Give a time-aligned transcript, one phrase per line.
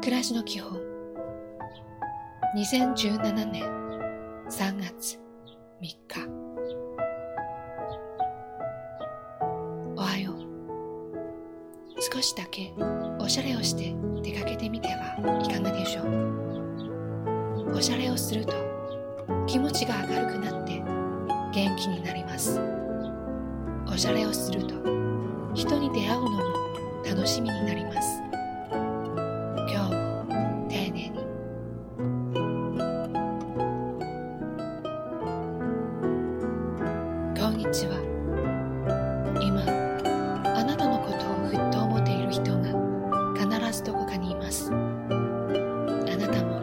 [0.00, 0.80] 暮らしの基本。
[2.56, 3.64] 2017年
[4.48, 5.18] 3月
[5.82, 5.98] 3日。
[9.96, 10.36] おはよう。
[12.00, 12.72] 少しだけ
[13.18, 17.76] おしゃれをして出かけてみてはいかがでしょう？
[17.76, 18.54] おしゃれをすると
[19.46, 20.80] 気持ちが明るくなって
[21.52, 22.60] 元気になります。
[23.86, 24.74] おしゃれをすると
[25.54, 26.42] 人に出会うのも
[27.04, 28.22] 楽しみになります。
[37.48, 37.96] こんにちは
[39.40, 39.62] 今
[40.54, 42.68] あなたのことをふっと思っている人が
[43.34, 44.70] 必ずどこかにいます。
[44.70, 46.60] あなたも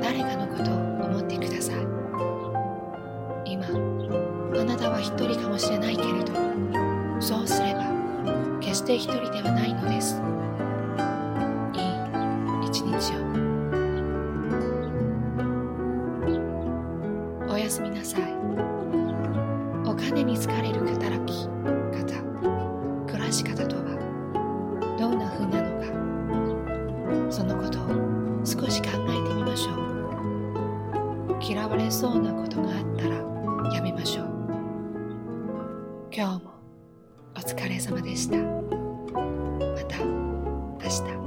[0.00, 1.76] 誰かのことを思ってください。
[3.44, 3.66] 今
[4.58, 6.32] あなたは一人かもしれないけれど
[7.20, 7.84] そうすれば
[8.58, 10.18] 決して一人ではないのです。
[11.74, 11.82] いい
[12.68, 13.12] 一日
[17.48, 17.52] を。
[17.52, 18.22] おやすみなさい。
[19.92, 22.22] お金に疲れる働き方
[23.06, 23.82] 暮らし方とは
[24.98, 25.68] どんな風なの
[27.28, 27.88] かそのことを
[28.42, 29.82] 少し考えてみましょう。
[31.42, 33.16] 嫌われそうなことがあったら
[33.74, 34.26] やめましょう。
[36.10, 36.52] 今日も
[37.36, 38.38] お疲れ様でした。
[38.38, 38.44] ま
[39.88, 41.21] た明日。